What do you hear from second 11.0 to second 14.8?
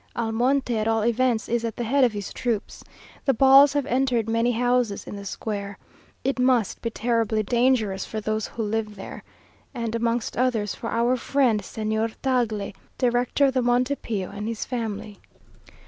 friend Señor Tagle, Director of the Monte Pio, and his